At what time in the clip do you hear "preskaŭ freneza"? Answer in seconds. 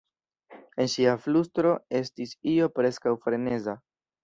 2.81-3.79